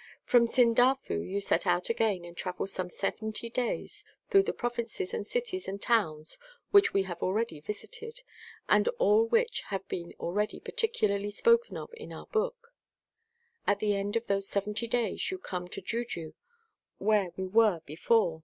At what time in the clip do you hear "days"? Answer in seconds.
3.50-4.02, 14.86-15.30